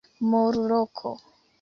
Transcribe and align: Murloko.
Murloko. 0.29 1.07